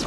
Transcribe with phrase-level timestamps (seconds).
[0.00, 0.04] ส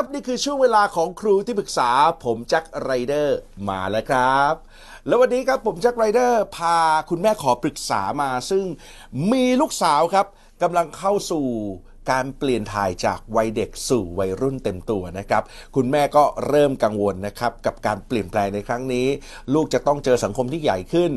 [0.00, 1.90] ครับนี่คือช่วงเวลาของครูที่ปรึกษา
[2.24, 3.38] ผมแจ็คไรเดอร์
[3.68, 4.54] มาแล้วครับ
[5.06, 6.76] แล้ววันนี้ครับผมแจ็คไรเดอร์พา
[7.10, 8.64] คุณแม่ขอปรึกษามา ซึ่ง
[9.32, 10.26] มีลูกสาวครับ
[10.62, 11.46] กำลังเข้าสู่
[12.10, 15.42] การเปลี่ยนถ่ายจากวัยเด็กสู่วัยรุ่นเต็มตัวนะครับ
[15.76, 19.06] คุณแม่ก็เริ่มกังวลนะครับกับการเปลี่ยนแปลงในครั้งนี้
[19.54, 21.12] ลูกจะต้องเจอสังคมที่ใหญ่ขึ้น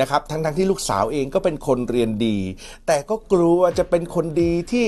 [0.00, 2.38] นะครับทั้งๆทที่ลูกสาวเองก็เป็นคนเรียนดี
[2.86, 4.84] แต่ก็กลัวจะเป็นคนดีที่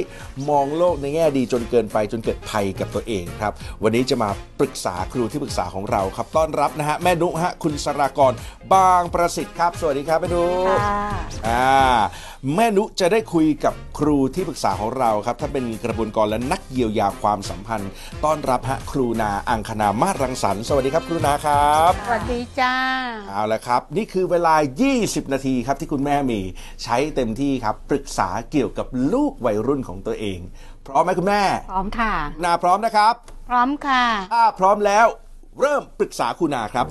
[0.48, 8.33] มองโลกในแง่ดีจนเกินไปจนเกิดภัยกับตัวเองครับ วันนี้จะมาปรึกษาครูที่ปรึกษาของเราครับต้อนรับนะฮะแม่นุฮะคุณสรากร
[8.75, 10.79] บางประสิทธิ์ครับ สวัสดีครับแม่นุค่ะ
[11.48, 11.69] อ่า
[12.55, 17.91] แม่นุจะได้คุยกับครูที่ปรึกษาของเราครับ ถ้าเป็นกระบวนการและนักเยียวยาความสัมพันธ์
[18.25, 22.75] ต้อนรับฮะครูนาอังคณามาศรังสรรค์สวัสดีครับครูนาครับ สวัสดีจ้า
[23.31, 24.55] เอาละครับ นี่คือเวลา
[24.94, 26.41] 20 นาทีครับที่คุณแม่มี
[26.83, 30.39] ใช้เต็มที่ครับ ปรึกษาเกี่ยวกับลูกวัยรุ่นของตัวเอง
[30.86, 32.12] พร้อมไหมคุณแม่ พร้อมค่ะ
[32.44, 33.14] นาพร้อมนะครับ
[33.48, 35.06] พร้อมค่ะถ้าพร้อมแล้ว
[35.61, 36.86] เริ่มปรึกษาคุณนาครับ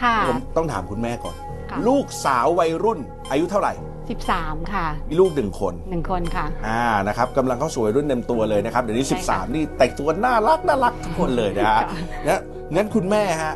[0.00, 1.36] ค่ะ ผมต้องถามคุณแม่ก่อน
[1.70, 2.98] ค่ะ ลูกสาววัยรุ่น
[3.30, 3.74] อายุเท่าไหร่
[4.08, 11.88] 13 ค่ะ มีลูกหนึ่งคนหนึ่งคนค่ะ อ่านะครับกำลังเข้าสู่วัยรุ่นเต็มตัวเลยนะครับเดี๋ยวนี้ ใช่ค่ะ 13 นี่แต่งตัวน่ารักน่ารักทุกคนเลยนะฮะค่ะ
[12.26, 12.40] นะ
[12.74, 13.54] งั้นคุณแม่ฮะ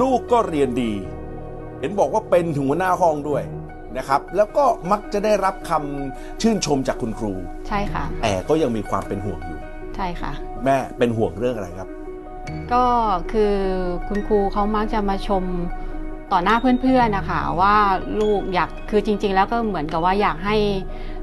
[0.00, 0.92] ลูกก็เรียนดี
[1.80, 3.42] เห็นบอกว่าเป็นถึงหัวหน้าห้องด้วย
[3.98, 7.32] นะครับ แล้วก็มักจะได้รับคำชื่นชมจากคุณครู
[7.68, 9.58] ใช่ค่ะ แต่ก็ยังมีความเป็นห่วงอยู่
[9.96, 10.32] ใช่ค่ะ
[10.64, 11.88] แม่เป็นห่วงเรื่องอะไรครับ
[12.72, 12.84] ก็
[13.32, 13.54] คือ
[14.08, 15.44] คุณครูเขามักจะมาชม
[16.32, 17.76] ต่อหน้าเพื่อนๆนะคะว่า
[18.20, 20.56] ลูกอยากคือจริง ๆ แล้วก็เหมือนกับว่าอยากให้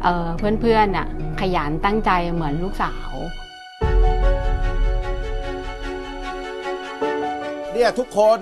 [0.04, 0.28] เอ่อ
[0.62, 1.08] เพื่อนๆน่ะ
[1.42, 3.12] ขยันตั้งใจเหมือนลูกสาว
[7.74, 8.40] เนี่ยทุกคน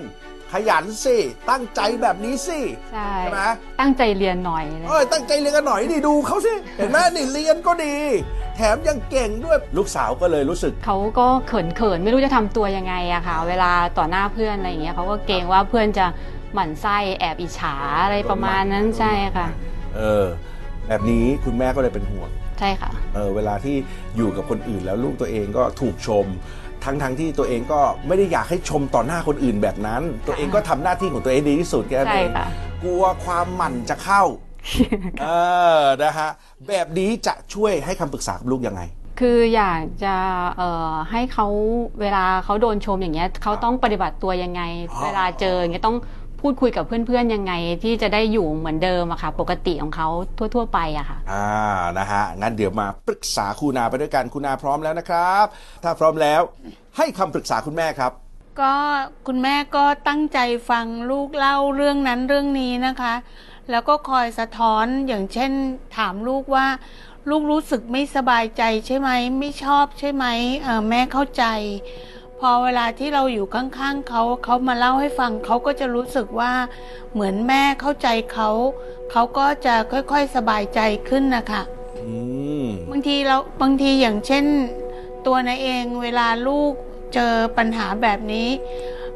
[0.54, 1.18] ขยันสิ
[1.50, 2.60] ตั้งใจแบบนี้สิ
[2.92, 3.42] ใช่ใช่ไหม
[3.80, 7.96] ตั้งใจเรียนหน่อยเลยเอ้ยตั้งใจเรียนกันหน่อยดิดูเขาสิ เห็นไหมนี่เรียนก็ดี
[8.56, 16.06] แถมยังเก่งด้วยลูกสาวก็เลยรู้สึก เขาก็เขินๆไม่รู้จะทำตัวยังไงอะค่ะ เวลาต่อหน้าเพื่อนอะไรอย่างเงี้ยเขาก็เกรงว่าเพื่อนจะ
[16.54, 19.48] หมั่นไส้แอบอิจฉาอะไรประมาณนั้นใช่ค่ะ
[19.96, 20.26] เออ
[20.88, 23.76] แบบนี้คุณแม่ก็เลยเป็นห่วง ใช่ค่ะ เออเวลาที่
[24.16, 26.26] อยู่กับคนอื่นแล้วลูกตัวเองก็ถูกชม
[26.84, 32.48] ทั้งทั้งที่ตัวเองก็ไม่ได้อยากให้ชมต่อหน้าคนอื่นแบบนั้น ตัวเองก็ทำหน้าที่ของตัวเองดีที่สุดแค่นั้นใช่เองค่ะ
[32.84, 34.24] กลัวความหมั่นจะเข้า
[35.22, 35.28] เอ
[35.80, 36.30] อนะฮะ
[36.68, 38.82] แบบนี้จะช่วยให้คำปรึกษากับลูกยังไง
[39.20, 40.16] คืออยากจะ
[40.58, 41.48] เอ่อให้เขา
[42.02, 45.98] เวลาเขาโดนชมอย่างเงี้ยเขาต้องปฏิบัติตัวยังไงอ๋อเวลาเจออย่างเงี้ยต้อง
[46.42, 47.54] พูดคุยกับเพื่อนๆยังไง
[47.84, 50.08] ที่จะได้อยู่เหมือนเดิมอะค่ะ ปกติของเขา
[50.56, 51.48] ทั่ว ๆ ไปอะค่ะอ่า
[51.98, 55.46] นะฮะงั้นเดี๋ยวมาปรึกษาครูนาไปด้วยกันครูนาพร้อมแล้วนะครับ
[55.84, 56.42] ถ้าพร้อมแล้ว
[56.98, 58.12] ให้คำปรึกษาคุณแม่ครับ
[58.62, 58.74] ก็
[59.28, 60.40] คุณแม่ก็ตั้งใจ
[60.70, 63.14] ฟังลูกเล่าเรื่องนั้นเรื่องนี้นะคะ
[63.72, 65.52] แล้วก็คอยสะท้อนอย่างเช่น
[65.98, 66.68] ถามลูกว่า
[67.30, 69.10] ลูกรู้สึกไม่สบายใจใช่ไหม
[69.40, 70.26] ไม่ชอบใช่ไหม
[70.64, 71.44] เออแม่เข้าใจ
[72.40, 76.52] พอเวลาที่เราอยู่ข้างๆเขาเขามาเล่าให้ฟังเขาก็จะรู้สึกว่า
[77.14, 78.50] เหมือนแม่เข้าใจเขา
[79.12, 81.62] เขาก็จะค่อยๆสบายใจขึ้นนะคะ
[82.06, 82.14] อื
[82.64, 84.46] มบางทีเราบางทีอย่างเช่น
[85.26, 86.72] ตัวนายเองเวลาลูก
[87.14, 88.50] เจอปัญหาแบบนี้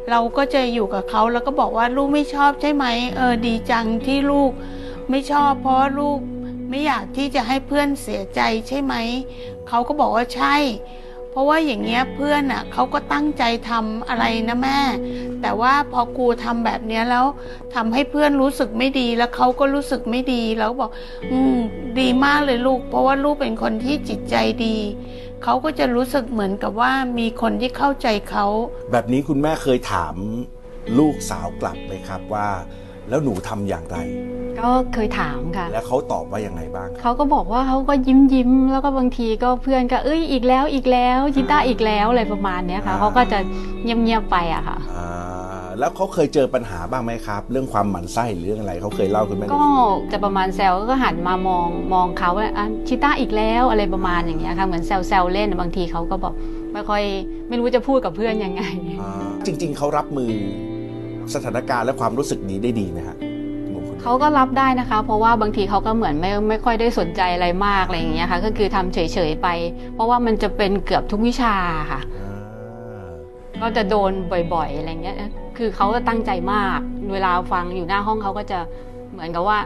[0.10, 2.86] เราก็จะอยู่กับเขาแล้วก็บอกว่าลูกไม่ชอบใช่ไหม
[3.18, 4.52] เออดีจังที่ลูก
[5.10, 6.20] ไม่ชอบ เพราะว่าลูก
[6.70, 8.96] ไม่อยากที่จะให้เพื่อนเสียใจใช่ไหม
[9.68, 10.56] เขาก็บอกว่าใช่
[11.32, 14.80] เพราะว่าอย่างเงี้ยเพื่อนอะเขาก็ตั้งใจทำอะไรนะแม่
[15.42, 17.26] แต่ว่าพอครูทำแบบเนี้ยแล้ว
[17.76, 20.92] ทำให้เพื่อนรู้สึกไม่ดีแล้วเขาก็รู้สึกไม่ดีแล้วบอก
[21.32, 21.58] อืม
[22.00, 24.78] ดีมากเลยลูก เพราะว่าลูกเป็นคนที่จิตใจดี
[25.44, 28.46] เขาก็จะรู้สึกเหมือนกับว่ามีคนที่เข้าใจเขา
[28.92, 30.16] แบบนี้คุณแม่เคยถาม
[31.00, 32.48] ลูกสาวกลับไหมครับว่า
[33.12, 33.98] แล้วหนูทำอย่างไร
[34.60, 43.40] ก็เคยถามค่ะ แล้วเขาตอบว่ายังไงบ้างครับเขาก็บอกว่าเขาก็ยิ้มยิ้มๆแล้วก็บางทีก็เพื่อนก็เอ้ยอีกแล้วอีกแล้วจิต้าอีกแล้วอะไรประมาณเนี้ยค่ะเขาก็จะ
[43.84, 49.68] เงียบๆไปอะค่ะ อ่าแล้วเขาเคยเจอปัญหาบ้างไหมครับ เรื่องความหมั่นไส้หรือเรื่องอะไรเขาเคยเล่าคุณแม่ก็
[50.12, 56.34] จะประมาณแซวก็หันมามองมองเขาว่าอะชิต้าอีกแล้วอะไรประมาณอย่างเงี้ยค่ะเหมือนแซวแซวเล่นบางทีเขาก็บอก
[56.74, 57.04] ไม่ค่อย
[57.48, 58.64] ไม่รู้จะพูดกับเพื่อนยังไง
[59.02, 59.12] อ่า
[59.46, 60.34] จริง ๆเขารับมือ
[61.36, 63.18] สถานการณ์และความรู้สึกนี้ได้ดีไหมฮะ
[63.74, 69.48] มุมคุณแม่เขาก็รับได้นะคะ เพราะว่าบางทีเขาก็เหมือนไม่ไม่ค่อยได้สนใจอะไรมากอะไรอย่างเงี้ยค่ะ ก็คือทำเฉยๆไป
[69.96, 71.56] เพราะว่ามันจะเป็นเกือบทุกวิชา
[71.92, 73.12] ค่ะอ่า
[73.62, 74.12] ก็จะโดน
[74.54, 75.18] บ่อยๆอะไรเงี้ย
[75.58, 76.80] คือเขาก็ตั้งใจมาก
[77.14, 78.60] เวลาฟังอยู่หน้าห้องเขาก็จะ
[79.12, 79.60] เหมือนกับว่า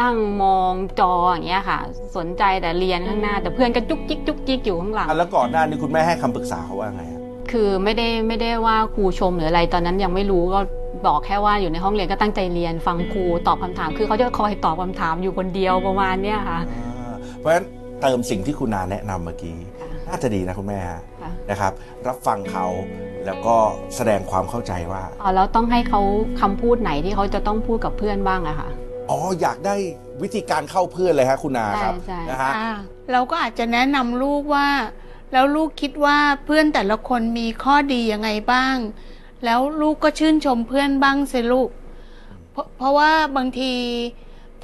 [0.00, 1.78] นั่งมองจออย่างเงี้ยค่ะ
[2.16, 7.20] สนใจแต่เรียนข้างหน้า แต่เพื่อนก็จุกจิกจุกจิกอยู่ข้างหลังอะแล้วก่อนหน้านี้คุณแม่ให้คำปรึกษาเขาว่าไงอะ
[7.50, 10.60] คือไม่ได้ไม่ได้ว่าครูชมหรืออะไรตอนนั้นยังไม่รู้ก็
[11.06, 17.66] บอกแค่ว่าอยู่ในห้องเรียนก็ตั้งใจเรียน ฟังครูตอบคำถาม คือเขาจะคอยตอบคำถามอยู่คนเดียวประมาณเนี้ยค่ะอ่าเพราะฉะนั้น
[18.00, 19.56] เติมสิ่งที่คุณนาแนะนำเมื่อกี้
[20.08, 21.72] น่าจะดีนะคุณแม่ฮะค่ะนะครับ
[22.08, 22.66] รับฟังเขา
[23.26, 23.56] แล้วก็
[23.96, 26.00] แสดงความเข้าใจว่าอ๋อแล้วต้องให้เขา
[26.40, 28.68] คำพูดไหนที่เขาจะต้องพูดกับเพื่อนบ้างอะค่ะ
[29.10, 29.74] อ๋ออยากได้
[30.22, 32.70] วิธีการเข้าเพื่อนเลยฮะคุณนาครับใช่ใช่นะฮะอ่า
[33.12, 34.68] เราก็อาจจะแนะนำลูกว่า
[35.32, 38.76] แล้วลูกคิดว่าเพื่อนแต่ละคนมีข้อดียังไงบ้าง
[39.44, 41.70] แล้วลูกก็ชื่นชมเพื่อนบ้างสิลูก
[42.52, 43.72] เพราะเพราะว่าบางที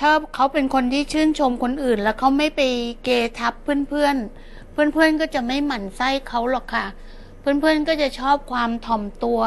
[0.01, 2.61] ถ้าเขาเป็นคนที่ชื่นชมคนอื่น แล้วเขาไม่ไป
[3.05, 6.87] เกทับเพื่อนเพื่อนๆเพื่อนเพื่อนก็จะไม่หมั่นไส้เขาหรอกค่ะ
[7.41, 9.41] เพื่อนเพื่อนๆก็จะชอบความถ่อมตัว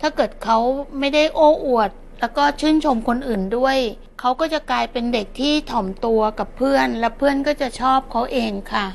[0.00, 0.58] ถ้าเกิดเขา
[0.98, 1.90] ไม่ได้โอ้อวด
[2.20, 3.78] แล้วก็ชื่นชมคนอื่นด้วย
[4.20, 8.86] เขาก็จะกลายเป็นเด็กที่ถ่อมตัวกับเพื่อน และเพื่อนก็จะชอบเขาเองค่ะ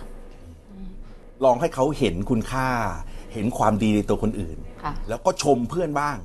[1.44, 2.70] ลองให้เขาเห็นคุณค่า
[3.34, 6.18] เห็นความดีในตัวคนอื่น ค่ะ แล้วก็ชมเพื่อนบ้าง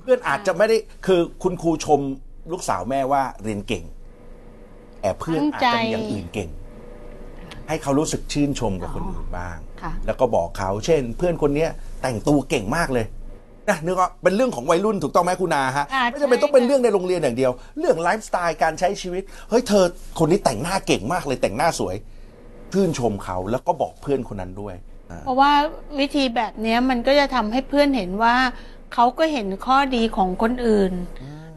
[0.00, 2.00] เพื่อนอาจจะไม่ได้คือคุณครูชม
[2.52, 3.84] ลูกสาวแม่ว่าเรียนเก่ง
[5.00, 6.50] แต่เพื่อนอาจจะมีอย่างอื่นเก่ง
[7.68, 11.70] ให้เขารู้สึกชื่นชมกับคนอื่นบ้าง ค่ะ แล้วก็บอกเขาเช่น เพื่อนคนเนี้ย
[12.02, 13.06] แต่งตัวเก่งมากเลย
[13.68, 19.84] นะนึกว่าเป็นเรื่องของวัยรุ่นถูกต้องไหมคุณนาฮะอ่าไม่จำเป็นใช่ ต้องเป็นค่ะเรื่องในโรงเรียนอย่างเดียว เรื่องไลฟ์สไตล์การใช้ชีวิตเฮ้ยเธอ
[20.18, 21.96] คนนี้แต่งหน้าเก่งมากเลยแต่งหน้าสวย
[22.72, 25.52] ชื่นชมเขาแล้วก็บอกเพื่อนคนนั้นด้วยอ่า เพราะว่า
[25.98, 28.36] วิธีแบบเนี้ยมันก็จะทำให้เพื่อนเห็นว่า
[28.94, 30.92] เขาก็เห็นข้อดีของคนอื่น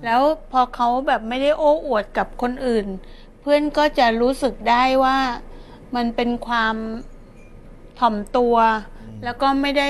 [0.06, 2.86] แล้วพอเขาแบบไม่ได้โอ้อวดกับคนอื่น
[3.42, 5.18] เพื่อนก็จะรู้สึกได้ว่า
[5.96, 6.76] มันเป็นความ
[8.00, 8.56] ถ่อมตัว
[9.24, 9.90] แล้วก็ไม่ได้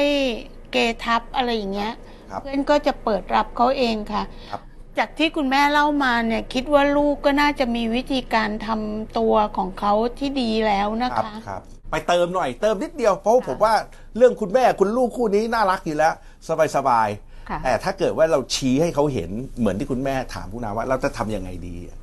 [0.71, 1.93] เกทับอะไรอย่างเงี้ย
[2.31, 4.61] ครับเพื่อนก็จะเปิดรับเขาเองค่ะครับ
[4.97, 11.61] จากที่คุณแม่เล่ามาเนี่ยคิดว่าลูกก็น่าจะมีวิธีการทำตัวของเขาที่ดีแล้วนะครัคะครับ
[11.91, 13.73] ไปเติมหน่อยเติมนิดเดียวเพราะว่าผมว่า
[14.17, 16.13] เรื่องคุณแม่คุณลูกคู่นี้น่ารักอยู่แล้ว
[16.47, 21.97] สบายสบายๆค่ะแต่ถ้าเกิดว่าเราชี้ให้เขาเห็นเหมือนที่คุณแม่ถามคุณนาว่า เราจะทำยังไงดีอะ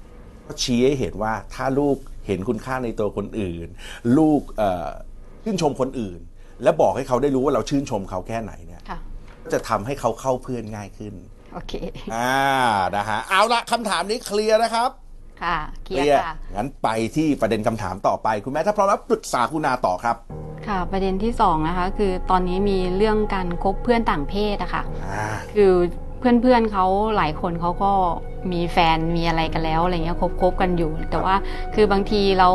[0.46, 1.96] ก็ชี้ให้เห็นว่าถ้าลูก
[2.26, 3.68] เห็นคุณค่าในตัวคนอื่น
[4.18, 4.88] ลูกเอ่อ
[5.44, 6.20] ชื่นชมคนอื่น
[6.62, 8.98] และบอกให้เขาได้รู้ว่าเราชื่นชมเขาแค่ไหนเนี่ยค่ะ
[9.42, 11.14] ก็จะทำให้เขาเข้าเพื่อนง่ายขึ้น
[11.52, 11.74] โอเค
[12.14, 12.32] อ่า
[12.96, 14.90] นะฮะเอาละคำถามนี้เคลียร์นะครับ
[15.42, 20.16] ค่ะเคลียร์ค่ะ งั้นไปที่ประเด็นคำถามต่อไป คุณแม่ถ้าพร้อมแล้วปรึกษาคุณนาต่อครับ
[20.66, 25.72] ค่ะประเด็นที่สองนะคะ คือตอนนี้มีเรื่องการคบเพื่อนต่างเพศอะค่ะ อ่า คือ
[26.18, 26.86] เพื่อนๆเขา
[27.16, 27.92] หลายคนเขาก็
[28.52, 31.34] มีแฟนมีอะไรกันแล้วอะไรเงี้ยคบคบกันอยู่ แต่ว่า
[31.74, 32.48] คือบางทีเรา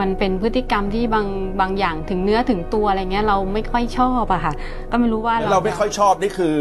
[0.00, 1.26] มันเป็นพฤติกรรมที่บาง
[1.60, 4.54] บางอย่างถึงเนื้อถึงตัวอะไรเงี้ยเราไม่ค่อยชอบอะค่ะ
[4.90, 6.54] ก็ไม่รู้ว่าแล้วเราไม่ค่อยชอบนี่คือ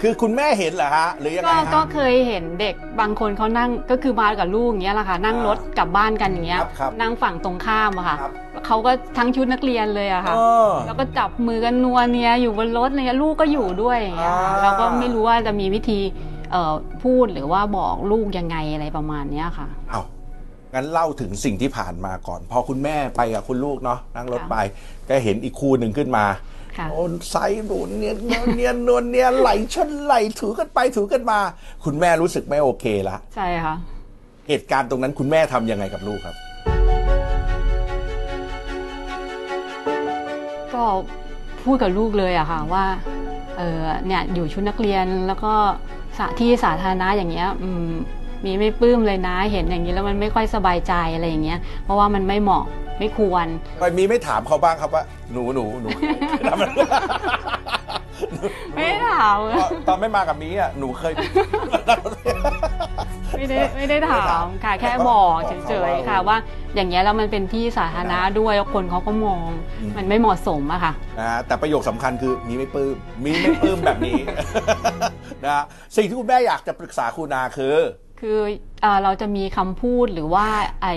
[0.00, 8.32] คือคุณแม่เห็นเหรอฮะหรือยังไงก็ฮะก็เคยเห็นเด็กบางคนเขานั่งก็คือมากับลูกอย่างเงี้ยแหละค่ะ นั่งรถกลับบ้านกันอย่างเงี้ยครับครับนั่งฝั่งตรงข้ามอะค่ะครับ
[8.66, 16.00] เขาก็ทั้งชุดนักเรียนเลยอะค่ะเออแล้วก็จับมือกันนัวเนียอยู่บนรถอะไรเงี้ยลูกก็อยู่ด้วยอย่างเงี้ยค่ะอ่าเราก็ไม่รู้ว่าจะมีวิธี
[16.52, 20.00] เอ่อพูดหรือว่าบอกลูกยังไงอะไรประมาณเนี้ยค่ะเอา
[20.74, 24.56] งั้นเล่าถึงสิ่งที่ผ่านมาก่อน พอคุณแม่ไปกับคุณลูกเนาะนั่งรถค่ะไป
[25.08, 26.24] ก็เห็นอีกคู่หนึ่งขึ้นมา
[26.78, 31.38] ค่ะโอนไซส์หนุนเนียนเนียนเนียนนวลเนียนไหลชนไหลถือกันไปถือกันมา
[31.84, 33.74] คุณแม่รู้สึกไม่โอเคละใช่ค่ะ
[34.48, 36.36] เหตุการณ์ตรงนั้นคุณแม่ทำยังไงกับลูกครับ
[40.74, 40.84] ก็
[41.64, 42.84] พูดกับลูกเลยอะค่ะว่า
[43.58, 45.52] เออเนี่ยอยู่ชุดนักเรียนแล้วก็
[46.18, 47.68] สถที่สาธารณะอย่างเงี้ยอื
[48.42, 52.64] มมีไม่ปลื้มเลยนะ เห็นอย่างนี้แล้วมันไม่ค่อยสบายใจอะไรอย่างเงี้ย เพราะว่ามันไม่เหมาะ
[52.98, 53.46] ไม่ควร
[53.78, 55.02] ไปมีไม่ถามเขาบ้างครับว่า
[55.32, 55.88] หนูหนูหนู
[56.50, 56.72] ทำอะไร
[58.74, 61.12] ไม่ได้ถามตอนตอนไม่มากับมีอะหนูเคย
[63.36, 65.36] ไม่ได้ไม่ได้ถามค่ะแค่บอก
[65.68, 66.36] เฉยๆค่ะว่า
[66.74, 69.48] อย่างเงี้ยแล้วมันเป็นที่สาธารณะด้วยแล้วคนเขาก็มอง
[69.80, 74.18] อืมมันไม่เหมาะสมอะค่ะ นะฮะแต่ประโยคสำคัญคือมีไม่ปลื้มมีไม่ปลื้มแบบนี้
[75.44, 75.64] นะฮะ
[75.96, 77.76] สิ่งที่คุณแม่อยากจะปรึกษาคุณนาคือ
[78.20, 78.38] คือ
[78.82, 80.46] เอ่อเราจะมีคำพูดหรือว่า
[80.82, 80.94] ไอ้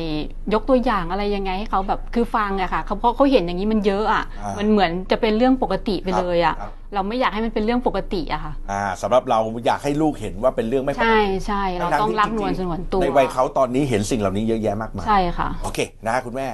[0.54, 16.48] ยกตัวอย่างอะไรยังไงให้เขาแบบคือฟังอะค่ะเขาเพราะเขาเห็นอย่างนี้มันเยอะอะอ่ามั มันเหมือนจะเป็นเรื่องปกติไปเลยอะครับเราไม่อยากให้มันเป็นเรื่องปกติอะค่ะ อ่าสำหรับเราอยากให้ลูกเห็นว่าเป็นเรื่องไม่ปกใช่ติใช่เราทั้ๆต้องที่รักจนวลๆสนวนตัวในวัยเขาตอนนี้เห็นสิ่งเหล่านี้เยอะแยะมากมายใช่ค่ะ โอเคนะฮะคุณแม่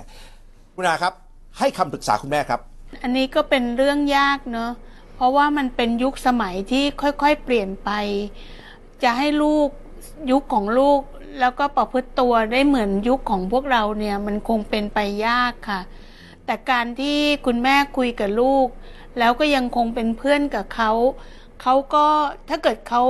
[0.75, 1.13] คุณนาครับ
[1.59, 2.59] ให้คำปรึกษาคุณแม่ครับ
[3.03, 4.71] อันนี้ก็เป็นเรื่องยากเนอะ
[5.15, 7.89] เพราะว่ามันเป็นยุคสมัยที่ค่อยๆ เปลี่ยนไป
[9.03, 9.69] จะให้ลูก
[10.31, 11.01] ยุคของลูก
[11.39, 15.81] แล้วก็ประพฤติตัวได้เหมือนยุคของพวกเราเนี่ยมันคงเป็นไปยากค่ะ
[16.45, 18.67] แต่การที่คุณแม่คุยกับลูก
[19.19, 20.91] แล้วก็ยังคงเป็นเพื่อนกับเขา
[21.61, 22.07] เขาก็
[22.49, 23.03] ถ้าเกิดเขา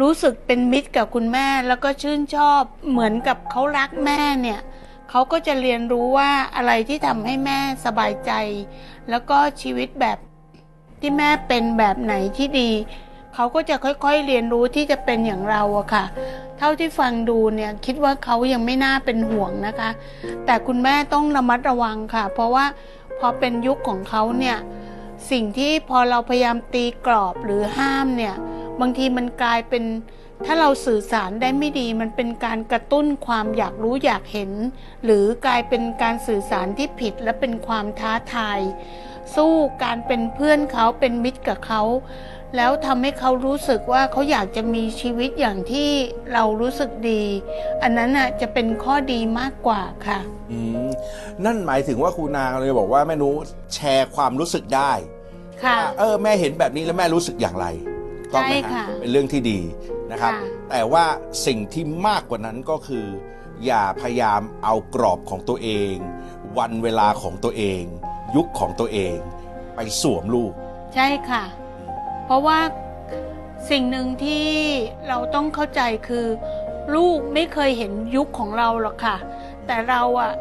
[0.00, 4.60] รู้สึกเป็นมิตรกับคุณแม่แล้วก็ชื่นชอบเหมือนกับเขารักแม่เนี่ย
[5.10, 8.32] เขาก็จะเรียนรู้ว่าอะไรที่ทำให้แม่สบายใจ
[9.10, 10.18] แล้วก็ชีวิตแบบ
[11.00, 12.70] ที่แม่เป็นแบบไหนที่ดี
[13.34, 16.04] เขาก็จะค่อยๆเรียนรู้ที่จะเป็นอย่างเราอะค่ะ
[16.58, 19.90] เท่าที่ฟังดูเนี่ยคิดว่าเขายังไม่น่าเป็นห่วงนะคะ
[20.46, 22.66] แต่คุณแม่ต้องระมัดระวังค่ะ เพราะว่า
[23.18, 24.56] พอเป็นยุคของเขาเนี่ย
[25.30, 28.34] สิ่งที่พอเราพยายามตีกรอบหรือห้ามเนี่ย
[28.80, 29.84] บางทีมันกลายเป็น
[30.46, 34.52] ถ้าเราสื่อสารได้ไม่ดี มันเป็นการกระตุ้นความอยากรู้อยากเห็น
[35.04, 38.60] หรือกลายเป็นการสื่อสารที่ผิดและเป็นความท้าทาย
[39.36, 41.82] สู้การเป็นเพื่อนเขาเป็นมิตรกับเขา
[42.56, 45.88] แล้วทำให้เขารู้สึกว่าเขาอยากจะมีชีวิตอย่างที่
[46.32, 47.22] เรารู้สึกดี
[47.82, 50.18] อันนั้นน่ะจะเป็นข้อดีมากกว่าค่ะ
[50.50, 50.86] อืม
[51.44, 53.30] นั่นหมายถึงว่าครูนางเลยบอกว่าแม่นุ
[53.74, 54.92] แชร์ความรู้สึกได้
[55.64, 57.66] ค่ะว่าเออแม่เห็นแบบนี้แล้วแม่รู้สึกอย่างไร
[58.32, 59.60] ต้องไหมใช่ฮะค่ะเป็นเรื่องที่ดี
[60.10, 61.04] นะครับค่ะแต่ว่า
[61.46, 63.06] สิ่งที่มากกว่านั้นก็คือ
[63.66, 65.94] อย่าพยายามเอากรอบของตัวเอง
[66.58, 67.82] วันเวลาของตัวเอง
[68.36, 69.16] ยุคของตัวเอง
[69.74, 70.52] ไปสวมลูก
[70.94, 71.44] ใช่ค่ะ
[72.30, 72.60] เพราะว่า
[73.70, 74.46] สิ่งหนึ่งที่
[75.08, 76.26] เราต้องเข้าใจคือ
[76.94, 79.16] ลูกไม่เคยเห็นยุคของเราหรอกค่ะ
[79.66, 80.32] แต่เราอะ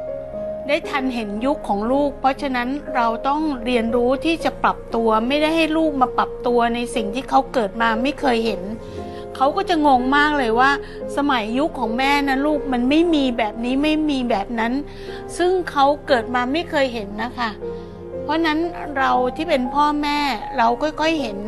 [0.68, 8.62] ได้ทันเห็นยุคของลูก เพราะฉะนั้นเราต้องเรียนรู้ที่จะปรับตัวไม่ได้ให้ลูกมาปรับตัวในสิ่งที่เขาเกิดมาไม่เคยเห็น
[9.36, 10.72] เขาก็จะงงมากเลยว่า
[11.18, 14.74] สมัยยุคของแม่นะลูกมันไม่มีแบบนี้ไม่มีแบบนั้น
[15.38, 17.50] ซึ่งเขาเกิดมาไม่เคยเห็นนะคะ
[18.30, 18.60] ราะนั้น
[18.98, 20.20] เราที่เป็นพ่อแม่
[20.58, 21.40] เราค่อยๆเห็น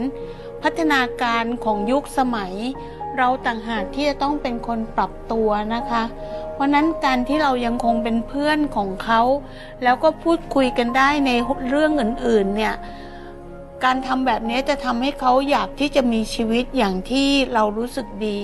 [0.63, 2.53] พัฒนาการของยุคสมัย
[3.17, 6.03] เราต่างหากที่จะต้องเป็นคนปรับตัวนะคะ
[6.53, 9.21] เพราะนั้นการที่เรายังคงเป็นเพื่อนของเขา
[9.83, 11.31] แล้วก็พูดคุยกันได้ใน
[11.69, 12.75] เรื่องอื่นๆเนี่ย
[13.83, 18.39] การทำแบบนี้จะทำให้เขาอยากที่จะมีชีวิตอย่างที่เรารู้สึกดี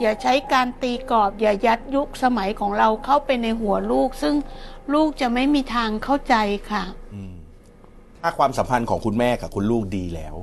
[0.00, 4.34] อย่าใช้การตีกรอบ อย่ายัดยุคสมัยของเราเข้าไปในหัวลูก ซึ่ง
[4.92, 6.34] ลูกจะไม่มีทางเข้าใจ
[6.70, 6.84] ค่ะ
[8.22, 10.36] ถ้าความสัมพันธ์ของคุณแม่กับคุณลูกดีแล้ว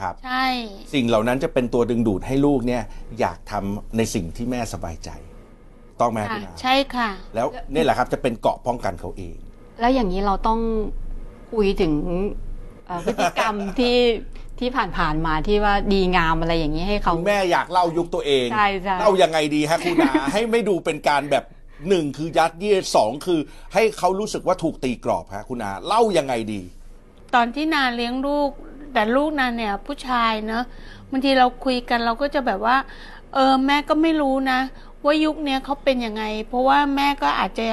[0.00, 0.46] ครับ ใช่
[0.94, 2.82] สิ่งเหล่านั้นจะเป็นตัวดึงดูดให้ลูกเนี่ย
[3.20, 5.10] อยากทำในสิ่งที่แม่สบายใจ
[6.00, 9.36] ต้องไหมค่ะคุณอาใช่ค่ะ แล้วนี่แหละครับจะเป็นเกราะป้องกันเขาเอง
[9.80, 10.60] แล้วอย่างนี้เราต้อง
[11.52, 11.92] คุยถึง
[12.86, 13.98] เอ่อพฤติกรรมที่
[14.58, 21.44] ที่ผ่านๆมาที่ว่าดีงามอะไรอย่างนี้ให้เขาคุณแม่อยากเล่ายุคตัวเองใช่ใช่เล่ายังไงดีฮะคุณอาให้ไม่ดูเป็นการแบบ
[21.88, 23.40] หนึ่งคือยัดเยียดสองคือ
[23.74, 26.62] ให้เขารู้สึกว่าถูกตีกรอบฮะคุณอาเล่ายังไงดี
[27.34, 28.50] ตอนที่นาเลี้ยงลูก
[28.92, 30.64] แต่ลูกนาเนี่ยผู้ชายเนอะ
[31.10, 32.76] บางทีเราคุยกันเราก็จะแบบว่า
[33.34, 34.60] เออแม่ก็ไม่รู้นะ
[35.04, 37.66] ว่ายุคเนี้ยเขาเป็นยังไง เพราะว่าแม่ก็อาจจะ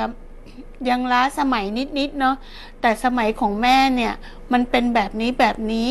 [0.89, 1.65] ยังล้าสมัย
[1.99, 2.35] นิดๆเนาะ
[2.81, 4.13] แต่สมัยของแม่เนี่ย
[4.53, 5.87] มันเป็นแบบนี้แบบนี้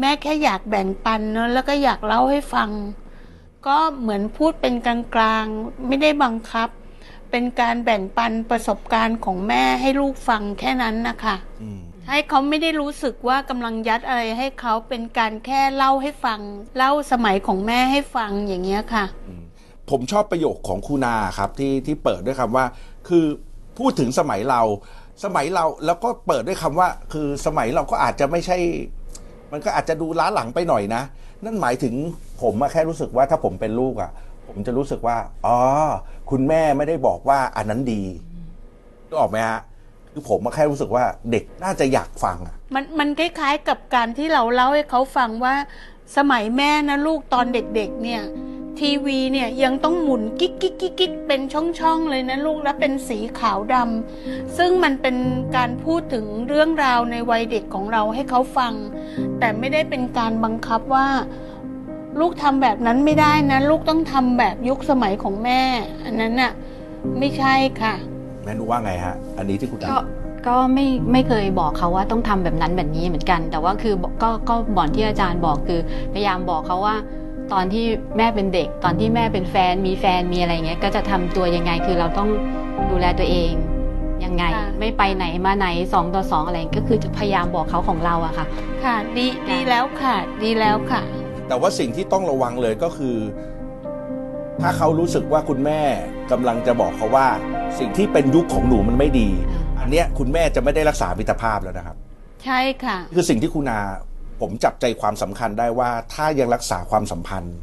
[0.00, 2.70] แม่แค่อยากแบ่งปันเนาะแล้วก็อยากเล่าให้ฟัง
[3.66, 6.68] ก็เหมือนพูดเป็นกลางๆไม่ได้บังคับ
[7.30, 16.40] เป็นการแบ่งปันประสบการณ์ของแม่ให้ลูกฟังแค่นั้นนะคะอืม ให้เขาไม่ได้รู้สึกว่ากำลังยัดอะไรให้เขาเป็นการแค่เล่าให้ฟัง
[16.76, 19.04] เล่าสมัยของแม่ให้ฟังอย่างเงี้ยค่ะ
[19.90, 22.64] ผมชอบประโยคของคุณาครับที่ที่เปิดด้วยคำว่า
[23.08, 23.24] คือ
[23.78, 24.62] พูดถึงสมัยเรา
[25.24, 28.56] สมัยเราแล้วก็เปิดด้วยคำว่า คือสมัยเราก็อาจจะไม่ใช่
[29.52, 31.02] มันก็อาจจะดูล้าหลังไปหน่อยนะ
[31.44, 31.94] นั่นหมายถึง
[32.42, 34.10] ผมแค่รู้สึกว่าถ้าผมเป็นลูกอะ
[34.46, 35.58] ผมจะรู้สึกว่าอ๋อ
[36.30, 38.02] คุณแม่ไม่ได้บอกว่าอันนั้นดี
[39.06, 39.60] นึกออกไหมฮะ
[40.12, 45.54] คือผมอะแค่รู้สึกว่าเด็กน่าจะอยากฟังอะมันมันคล้ายๆกับการที่เราเล่าให้เขาฟังว่า
[46.16, 48.22] สมัยแม่นะลูกตอนเด็กๆ เนี่ย
[48.80, 55.16] ทีวีเนี่ยยังต้องหมุนกิ๊กกิ๊กกิ๊กกิ๊กเป็นช่องๆเลยนะลูกแล้วเป็นสีขาวดำซึ่งมันเป็น
[55.56, 58.72] การพูดถึงเรื่องราวในวัยเด็กของเราให้เขาฟัง
[59.38, 61.08] แต่ไม่ได้เป็นการบังคับว่า
[62.20, 65.62] ลูกทำแบบนั้นไม่ได้นะ ลูกต้องทำแบบยุคสมัยของแม่
[66.04, 66.52] อันนั้นน่ะ
[67.18, 67.94] ไม่ใช่ค่ะ
[68.44, 69.98] แม่รู้ว่าไงฮะ อันนี้ที่คุณก็
[70.48, 75.80] ก็ไม่ไม่เคยบอกเขาว่าต้องทำแบบนั้นแบบนี้เหมือนกัน แต่ว่าคือก็ก็บ่อนที่อาจารย์บอกคือ
[76.12, 76.96] พยายามบอกเขาว่า
[77.52, 77.84] ตอนที่
[78.16, 82.28] แม่เป็นเด็ก ตอนที่แม่เป็นแฟนมีแฟนมีอะไรเงี้ยก็จะทำตัวยังไงคือเราต้อง
[82.90, 83.52] ดูแลตัวเอง
[84.24, 88.46] ยังไงค่ะไม่ไปไหนมาไหนสองต่อสองอะไรก็คือจะพยายามบอกเขาของเราอะค่ะ
[88.84, 91.00] ค่ะดีดีแล้วค่ะ ดีแล้วค่ะ
[91.48, 93.16] แต่ว่าสิ่งที่ต้องระวังเลยก็คือ
[94.60, 95.80] ถ้าเขารู้สึกว่าคุณแม่
[96.30, 97.26] กำลังจะบอกเขาว่า
[97.78, 99.28] สิ่งที่เป็นยุคของหนูมันไม่ดี
[99.80, 101.96] อันเนี้ยคุณแม่จะไม่ได้รักษามิตรภาพแล้วนะครับ
[102.44, 103.80] ใช่ค่ะ คือสิ่งที่คุณอา
[104.40, 107.56] ผมจับใจความสำคัญได้ว่าถ้ายังรักษาความสัมพันธ์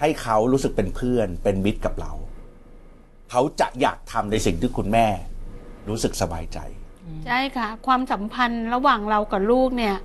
[0.00, 2.12] ให้เขารู้สึกเป็นเพื่อน เป็นมิตรกับเรา
[3.30, 5.06] เขาจะอยากทำในสิ่งที่คุณแม่
[5.88, 6.58] รู้สึกสบายใจ
[7.26, 9.96] ใช่ค่ะ ความสัมพันธ์ระหว่างเรากับลูกเนี่ย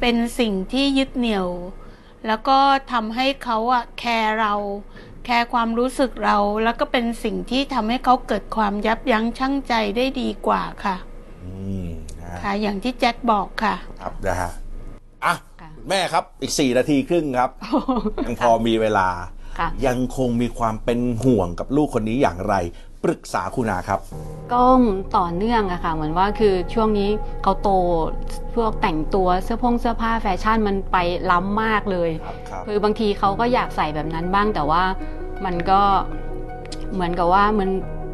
[0.00, 1.48] เป็นสิ่งที่ยึดเหนี่ยว
[2.26, 2.58] แล้วก็
[2.92, 4.54] ทำให้เขาอะแคร์เรา
[5.26, 10.96] แคร์ความรู้สึกเรา แล้วก็เป็นสิ่งที่ทำให้เขาเกิดความยับยั้งชั่งใจได้ดีกว่าค่ะ
[11.44, 11.52] อื
[11.84, 11.86] ม
[12.20, 14.50] นะฮะค่ะ อย่างที่แจ็คบอกค่ะ ครับนะฮะ
[15.24, 17.50] อะค่ะคุณแม่ครับอีก 4 นาทีครึ่งครับ
[18.26, 19.08] ยังพอมีเวลา
[19.58, 22.54] ค่ะ ยังคงมีความเป็นห่วงกับลูกคนนี้อย่างไร
[23.06, 24.00] ปรึกษาคุณอาครับ
[24.52, 24.64] ก็
[25.16, 27.10] ต่อเนื่องอะค่ะ เหมือนว่าคือช่วงนี้
[27.42, 27.70] เขาโต
[28.54, 30.96] พวกแต่งตัวเสื้อพงเสื้อผ้าแฟชั่นมันไป
[31.30, 34.82] ล้ำมากเลยครับครับคือบางทีเขาก็อยากใส่แบบนั้นบ้างแต่ว่า
[35.44, 35.80] มันก็
[36.94, 37.68] เหมือนกับว่ามัน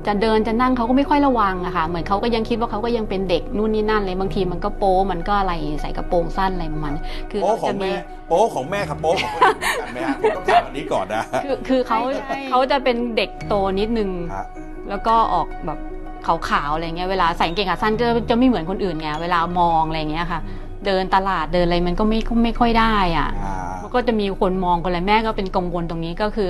[0.06, 7.92] จะเดินจะนั่งเขาก็ไม่ค่อยระวังอะค่ะ เหมือนเขาก็ยังคิดว่าเขาก็ยังเป็นเด็กนู่นนี่นั่นเลยบางทีมันก็โป๊มันก็อะไรใส่กระโปรงสั้นอะไรประมาณนี้คือโป๊เราของจะมีแม่
[8.28, 14.46] โป๊ของแม่กับโป๊ของคนอื่นเหมือนกันไหมฮะผมต้องถามอันนี้ก่อนนะคือคือเขาใช่ใช่เขาจะเป็นเด็กโตนิดนึงฮะ
[14.88, 15.78] แล้วก็ออกแบบ
[16.26, 20.40] ขาวๆอะไรเงี้ยเวลาใส่กางเกงขาสั้นจะจะไม่เหมือนคนอื่นไงเวลามองอะไรเงี้ยค่ะ
[20.86, 26.48] เดินตลาดเดินอะไรมันก็ไม่ไม่ค่อยได้อะอ่ามันก็จะมีคนมองคนอะไรแม่ก็เป็นกังวลตรงนี้ก็คือ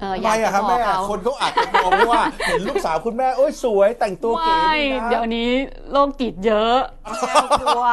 [0.00, 5.50] เออทำอไมยากอะจะครับบอแม่กเขาคนเขาอาจจะมองว่าเห็นลูกสาวคุณแม่โอ้ยสวยแต่งตัวเก๋ไม่ดีนะเดี๋ยวนี้
[5.92, 6.78] โรคจิตเยอะ
[7.20, 7.84] แม่กลัว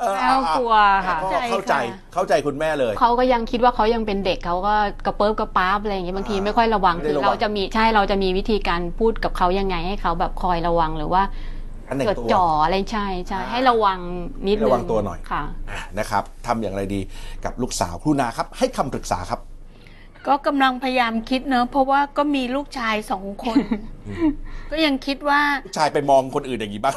[0.00, 0.74] เออแม่กลัว
[1.06, 1.74] ค่ะก็เข้าใจ
[2.14, 4.74] เข้าใจคุณแม่เลย เขาก็ยังคิดว่าเขายังเป็นเด็กเขาก็
[5.06, 11.22] กระเปิบกระป๊าบอะไรอย่างเงี้ยบางทีไม่ค่อยระวังไม่ได้คือระวัง เราจะมีใช่เราจะมีวิธีการพูดกับเขายังไงให้เขาแบบคอยระวังหรือว่า
[11.88, 13.98] อันแต่งจดตัว จ่ออะไรใช่ใช่อ่าให้ระวัง
[14.46, 17.00] นิดนึงระวังตัวหน่อย ค่ะ อะนะครับทำอย่างไรดี
[17.44, 19.40] กับลูกสาวครูนาครับ ให้คำปรึกษาครับ
[20.28, 23.58] ก็กำลังพยายามคิดเนอะเพราะว่าก็มีลูกชายสองคน
[24.70, 26.96] ก็ยังคิดว่า ลูกชายไปมองคนอื่นอย่างนี้บ้าง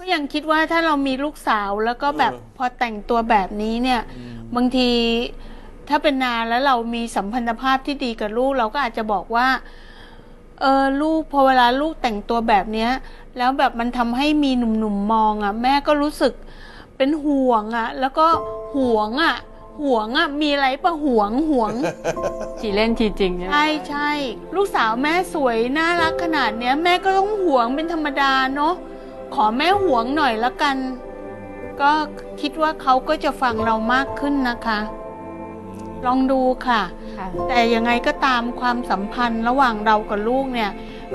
[0.00, 4.00] ก็ยังคิดว่าถ้าเรามีลูกสาวแล้วก็แบบเออ พอแต่งตัวแบบนี้เนี่ย
[4.56, 4.90] บางที
[5.88, 9.48] ถ้าเป็นนานแล้วเรามีสัมพันธภาพที่ดีกับลูกเราก็อาจจะบอกว่า
[10.60, 12.90] เออลูกพอเวลาลูกแต่งตัวแบบเนี้ย
[13.38, 16.32] แล้วแบบมันทำให้มีหนุ่มๆมองอะ่ะ แม่ก็รู้สึก
[16.96, 18.26] เป็นห่วงอะ่ะ แล้วก็
[18.74, 19.34] ห่วงอะ่ะ
[19.82, 21.72] ห่วงอะ่ะมีอะไรปะห่วงห่วง
[22.58, 24.10] ทีเล่นทีจริงเนี่ยใช่ใช่
[24.54, 28.74] ลูกสาวแม่สวยน่ารักขนาดเนี้ย แม่ก็ต้องห่วงเป็นธรรมดาเนาะ
[29.34, 30.76] ขอแม่ห่วงหน่อยละกัน
[31.80, 31.92] ก็
[32.40, 34.80] คิดว่าเขาก็จะฟังเรามากขึ้นนะคะ
[36.06, 36.82] ลองดูค่ะ
[37.18, 40.70] ค่ะแต่ยังไงก็ตามความสัมพันธ์ระหว่างเรากับลูกเนี่ย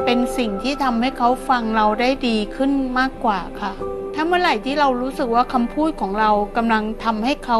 [0.05, 3.73] เป็นสิ่งที่ทำให้เขาฟังเราได้ดีขึ้นมากกว่าค่ะ
[4.21, 7.59] ถ้าเมื่อไหร่ที่เรารู้สึกว่าคำพูดของเรากำลังทำให้เขา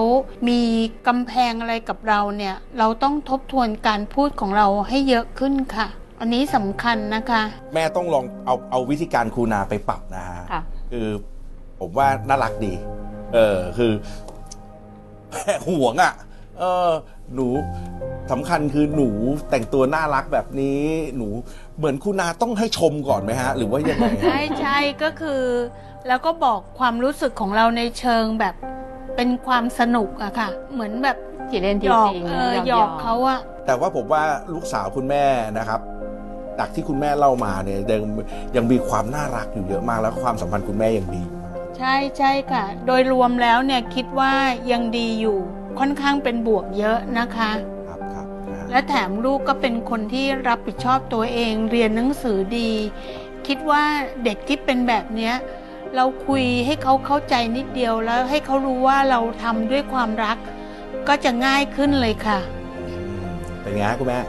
[0.49, 0.61] มี
[1.07, 5.87] กำแพงอะไรกับเราเนี่ย เราต้องทบทวนการพูดของเราให้เยอะขึ้นค่ะ
[6.19, 7.41] อันนี้สำคัญนะคะ
[7.73, 11.07] แม่ต้องลองเอาเอาวิธีการครูนาไปปรับนะฮะค่ะคือ
[11.79, 12.73] ผมว่าน่ารักดี
[13.33, 13.91] เออคือ
[15.31, 16.13] แม่ห่วงอะ่ะ
[16.59, 16.89] เออ
[17.35, 17.47] หนู
[18.31, 19.09] สำคัญคือหนู
[19.49, 20.81] แต่งตัวน่ารักแบบนี้
[21.17, 21.27] หนู
[21.77, 25.41] เหมือนคุณนาต้องให้ชมก่อนไหมฮะ หรือว่ายังไงฮะ ใช่ใช่ก็คือ
[26.07, 28.55] แล้วก็บอกความรู้สึกของเราในเชิงแบบ
[29.15, 31.17] เป็นความสนุกอะค่ะ เหมือนแบบ
[31.49, 35.25] ทีเล่นหทียอกจริงเออหยอกเขาอะแต่ว่าผมว่าลูกสาวคุณแม่
[35.57, 35.79] นะครับ
[36.59, 38.01] จากที่คุณแม่เล่ามาเนี่ยยัง
[38.55, 44.33] ยังมีความน่ารักอยู่เยอะมากแล้วความสัมพันธ์คุณแม่ยังดีอยู่มากใช่ใช่ค่ะ โดยรวมแล้วเนี่ยคิดว่า
[44.71, 45.37] ยังดีอยู่
[45.79, 47.51] ค่อนข้างเป็นบวกเยอะนะคะ
[47.87, 52.71] ครับครับนะฮะและแถมลูกก็เป็นคนที่รับผิดชอบตัวเอง เรียนหนังสือดี
[53.47, 53.83] คิดว่า
[54.23, 55.33] เด็กที่เป็นแบบเนี้ย
[55.95, 60.37] เราคุยให้เขาเข้าใจนิดเดียวแล้วให้เขารู้ว่าเราทำด้วยความรัก
[61.07, 62.39] ก็จะง่ายขึ้นเลยค่ะ
[62.79, 63.29] อืม
[63.61, 64.19] เป็นไงฮะคุณแม่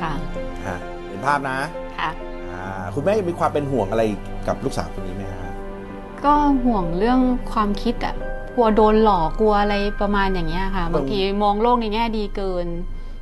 [0.00, 0.12] ค่ะ
[0.66, 0.76] ฮะ
[1.06, 1.58] เห็นภาพนะ
[1.98, 2.10] ค่ะ
[2.52, 4.02] อ่าคุณแม่ยังมีความเป็นห่วงอะไร
[4.48, 5.52] กับลูกสาวคนนี้ไหมฮะ
[6.24, 7.20] ก็ห่วงเรื่อง
[7.52, 8.14] ความคิดอะ
[8.54, 12.66] กลัวโดนหลอกกลัวอะไรประมาณอย่างเงี้ยค่ะบางทีมองโลกในแง่ดีเกิน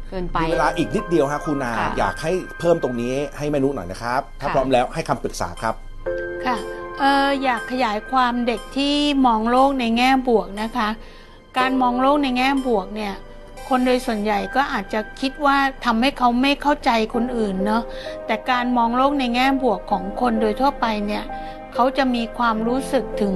[0.09, 5.75] เกินไปมีเวลาอีกนิดเดียวฮะคุณนาค่ะอยากให้เพิ่มตรงนี้ให้แม่นุหน่อยนะครับ ถ้าค่ะพร้อมแล้วให้คำปรึกษาครับ
[6.47, 6.57] ค่ะ
[6.99, 8.95] เอออยากขยายความเด็กที่
[9.27, 10.89] มองโลกในแง่บวกนะคะ
[11.59, 13.15] การมองโลกในแง่บวกเนี่ย
[13.69, 17.83] คนโดยส่วนใหญ่ก็อาจจะคิดว่าทำให้เขาไม่เข้าใจคนอื่นเนาะ
[18.27, 21.25] แต่การมองโลกในแง่บวกของคนโดยทั่วไปเนี่ย
[21.75, 23.35] เขาจะมีความรู้สึกถึง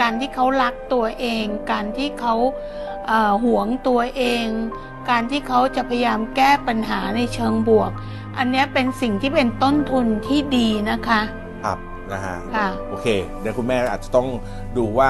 [0.00, 2.34] การที่เขารักตัวเอง การที่เขา
[3.06, 4.46] เอ่อหวงตัวเอง
[5.10, 7.90] การที่เขาจะพยายามแก้ปัญหาในเชิงบวก
[8.38, 11.20] อันนี้เป็นสิ่งที่เป็นต้นทุนที่ดีนะคะ
[12.12, 13.06] นะฮะค่ะ โอเค
[13.40, 14.26] เดี๋ยวคุณแม่อาจจะต้อง
[14.76, 15.08] ดูว่า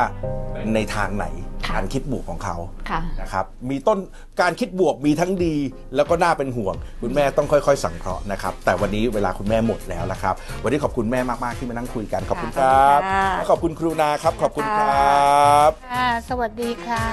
[0.74, 1.26] ในทางไหน
[1.66, 2.56] ค่ะการคิดบวกของเขา
[2.90, 3.98] ค่ะ นะครับมีต้น
[4.40, 5.54] การคิดบวกมีทั้งดี
[5.96, 17.04] แล้วก็น่าเป็นห่วง คุณแม่ต้องค่อยๆ สังเคราะห์นะครับ แต่วันนี้เวลาคุณแม่หมดแล้วนะครับ วันนี้ขอบคุณแม่มากๆที่มานั่งคุยกันขอบคุณคค่ะรับขอบคุณค่ะ และขอบคุณครูนาครับ ขอบคุณครค่ะับ ค่ะ สวัสดีค่ะ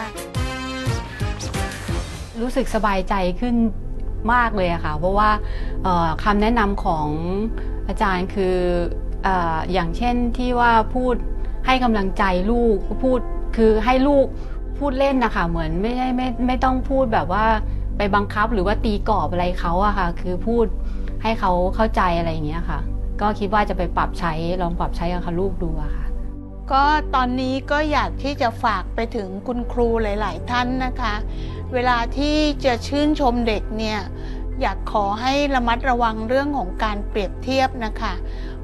[2.41, 3.55] รู้สึกสบายใจขึ้น
[4.33, 5.29] มากเลยอะค่ะ เพราะว่า
[5.83, 7.07] เอ่อคำแนะนำของ
[7.87, 8.57] อาจารย์คือ
[9.06, 11.15] เอย่างเช่นที่ว่าพูด
[11.65, 13.19] ให้กำลังใจลูกพูด
[13.57, 14.25] คือให้ลูก
[14.79, 17.45] พูดเล่นนะคะเหมือนไม่ได้ไม่ไม่ต้องพูดแบบว่า
[17.97, 20.65] ไปบังคับหรือว่าตีกรอบอะไรเขาอะค่ะ คือพูด
[21.23, 22.79] ให้เขาเข้าใจอะไรอย่างเงี้ยค่ะ
[23.21, 26.05] ก็คิดว่าจะไปปรับใช้ลองปรับใช้กับลูกดูอะค่ะ
[26.71, 26.83] ก็
[27.15, 31.13] ตอนนี้ก็อยากที่จะฝากไปถึงคุณครูหลาย ๆ ท่านนะคะ
[31.73, 33.99] เวลาที่จะชื่นชมเด็กเนี่ย
[34.61, 38.13] อยากขอให้ระมัดระวังเรื่องของการเปรียบเทียบนะคะ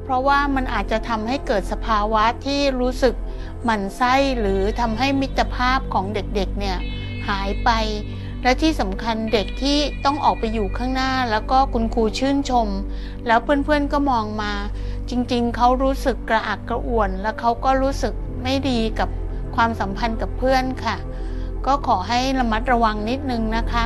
[0.04, 3.16] เพราะว่ามันอาจจะทำให้เกิดสภาวะที่รู้สึก
[3.64, 6.78] หมั่นไส้หรือทำให้มิตรภาพของเด็กๆเนี่ย
[7.28, 7.70] หายไป
[8.44, 12.68] และที่สำคัญเด็กที่ต้องออกไปอยู่ข้างหน้า แล้วก็คุณครูชื่นชม
[13.28, 14.54] แล้วเพื่อนๆก็มองมา
[15.10, 18.14] จริงๆ เขารู้สึกกระอักกระอ่วน แล้วเขาก็รู้สึก
[18.44, 19.10] ไม่ดีกับ
[19.56, 20.96] ความสัมพันธ์กับเพื่อนค่ะ
[21.66, 23.86] ก็ขอให้ระมัดระวังนิดนึงนะคะ